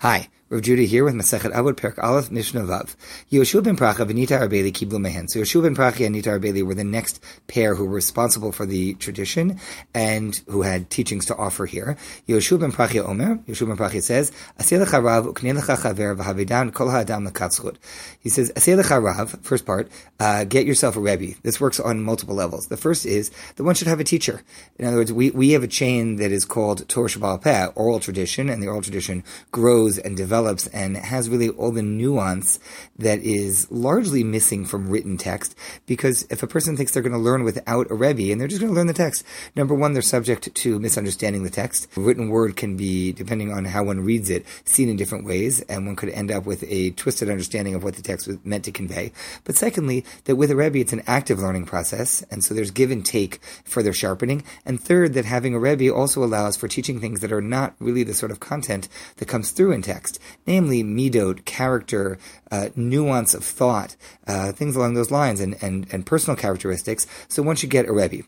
[0.00, 2.94] Hi, Rav here with Masechet Avot Perek Aleph Mishnah Vav.
[3.32, 5.26] Yoshua ben Pracha and Nita Arbeli Kiblu Mehen.
[5.26, 8.64] So Yoshua ben Pracha and Nita Arbeli were the next pair who were responsible for
[8.64, 9.58] the tradition
[9.92, 11.96] and who had teachings to offer here.
[12.28, 14.30] Yoshua ben Pracha Omer, Yoshua ben Pracha says,
[14.60, 17.74] Aselecha Rav uknelecha chaver v'havidan kol ha'adam lekatzchut.
[18.20, 19.90] He says, Aselecha Rav, first part,
[20.20, 21.34] uh, get yourself a Rebbe.
[21.42, 22.68] This works on multiple levels.
[22.68, 24.42] The first is that one should have a teacher.
[24.78, 27.98] In other words, we, we have a chain that is called Torah Sheba'al Peh, oral
[27.98, 32.58] tradition, and the oral tradition grows and develops develops and has really all the nuance
[32.98, 35.56] that is largely missing from written text.
[35.86, 38.60] Because if a person thinks they're going to learn without a Rebbe and they're just
[38.60, 41.88] going to learn the text, number one, they're subject to misunderstanding the text.
[41.96, 45.62] A written word can be, depending on how one reads it, seen in different ways,
[45.62, 48.64] and one could end up with a twisted understanding of what the text was meant
[48.64, 49.12] to convey.
[49.44, 52.90] But secondly, that with a Rebbe, it's an active learning process, and so there's give
[52.90, 54.44] and take, further sharpening.
[54.66, 58.02] And third, that having a Rebbe also allows for teaching things that are not really
[58.02, 62.18] the sort of content that comes through in text namely midot, character,
[62.50, 63.96] uh, nuance of thought,
[64.26, 67.06] uh, things along those lines, and, and, and personal characteristics.
[67.28, 68.22] So one should get a rebbe.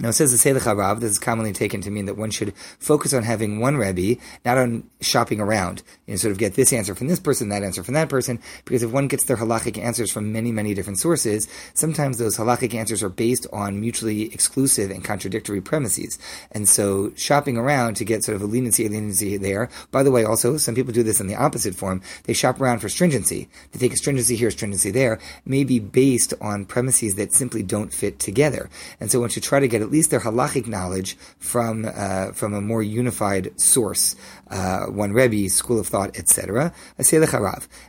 [0.00, 2.54] Now it says the Selech Harav, this is commonly taken to mean that one should
[2.78, 6.94] focus on having one Rebbe, not on shopping around, and sort of get this answer
[6.94, 10.12] from this person, that answer from that person, because if one gets their halachic answers
[10.12, 15.04] from many, many different sources, sometimes those halachic answers are based on mutually exclusive and
[15.04, 16.16] contradictory premises.
[16.52, 19.68] And so shopping around to get sort of a leniency, a leniency there.
[19.90, 22.02] By the way, also, some people do this in the opposite form.
[22.24, 23.48] They shop around for stringency.
[23.72, 27.92] They take a stringency here, stringency there, may be based on premises that simply don't
[27.92, 28.70] fit together.
[29.00, 32.52] And so one should try to get at least their halachic knowledge from uh, from
[32.52, 34.16] a more unified source,
[34.50, 36.74] uh, one Rebbe, school of thought, etc.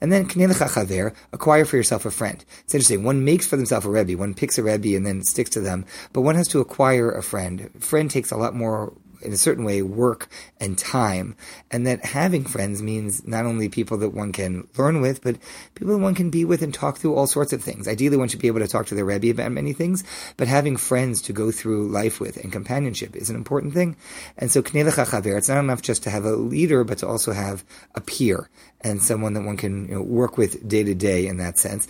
[0.00, 0.26] And then
[1.32, 2.44] acquire for yourself a friend.
[2.64, 3.04] It's interesting.
[3.04, 4.18] One makes for themselves a Rebbe.
[4.18, 5.86] One picks a Rebbe and then sticks to them.
[6.12, 7.70] But one has to acquire a friend.
[7.78, 8.92] Friend takes a lot more
[9.24, 10.28] in a certain way work
[10.60, 11.36] and time,
[11.70, 15.36] and that having friends means not only people that one can learn with, but
[15.74, 17.88] people that one can be with and talk through all sorts of things.
[17.88, 20.04] Ideally, one should be able to talk to their Rebbe about many things,
[20.36, 23.96] but having friends to go through life with and companionship is an important thing.
[24.36, 27.64] And so, it's not enough just to have a leader, but to also have
[27.94, 28.48] a peer
[28.80, 31.88] and someone that one can you know, work with day to day in that sense.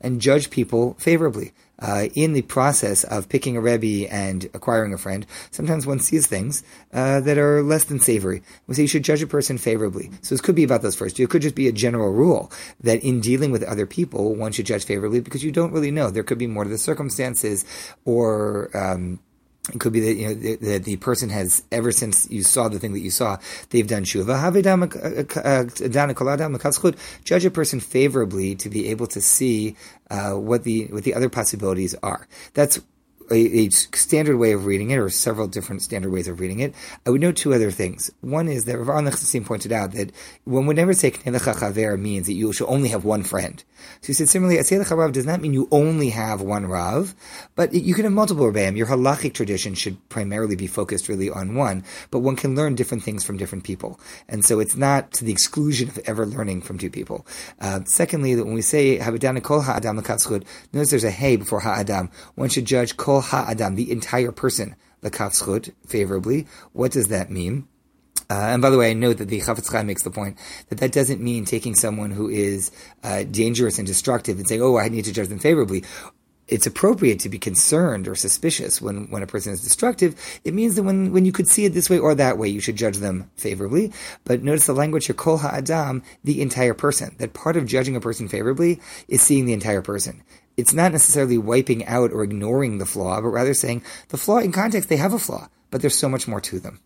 [0.00, 4.98] And judge people favorably uh, in the process of picking a Rebbe and acquiring a
[4.98, 8.42] friend, sometimes one sees things uh, that are less than savory.
[8.66, 10.10] We say you should judge a person favorably.
[10.22, 11.24] So this could be about those first two.
[11.24, 14.66] It could just be a general rule that in dealing with other people, one should
[14.66, 16.10] judge favorably because you don't really know.
[16.10, 17.64] There could be more to the circumstances
[18.04, 18.70] or.
[18.76, 19.20] Um,
[19.74, 22.78] it could be that you know the, the, person has ever since you saw the
[22.78, 23.38] thing that you saw,
[23.70, 24.30] they've done shuva.
[24.30, 29.76] Uh, uh, uh, Judge a person favorably to be able to see
[30.10, 32.26] uh, what the what the other possibilities are.
[32.54, 32.80] That's
[33.30, 36.74] a, a, standard way of reading it, or several different standard ways of reading it,
[37.06, 38.10] I would note two other things.
[38.20, 40.12] One is that Rav Nechassim pointed out that
[40.44, 43.62] when we never say Knelecha Chaver means that you should only have one friend.
[44.00, 47.14] So he said similarly, Aselecha Rav does not mean you only have one Rav,
[47.54, 48.76] but you can have multiple Rebbeim.
[48.76, 53.02] Your halachic tradition should primarily be focused really on one, but one can learn different
[53.02, 54.00] things from different people.
[54.28, 57.26] And so it's not to the exclusion of ever learning from two people.
[57.60, 62.10] Uh, secondly, that when we say Habidana Kol Ha'adam notice there's a hey before Ha'adam.
[62.34, 66.46] One should judge Kol the entire person, the lakatzchut, favorably.
[66.72, 67.68] What does that mean?
[68.30, 70.38] Uh, and by the way, I note that the Chafetz Chaim makes the point
[70.68, 72.70] that that doesn't mean taking someone who is
[73.02, 75.82] uh, dangerous and destructive and saying, "Oh, I need to judge them favorably."
[76.50, 80.14] It's appropriate to be concerned or suspicious when, when a person is destructive.
[80.44, 82.60] It means that when, when you could see it this way or that way, you
[82.60, 83.92] should judge them favorably.
[84.24, 87.14] But notice the language here, kol ha'adam, the entire person.
[87.18, 90.22] That part of judging a person favorably is seeing the entire person
[90.56, 94.52] it's not necessarily wiping out or ignoring the flaw, but rather saying the flaw in
[94.52, 96.80] context, they have a flaw, but there's so much more to them.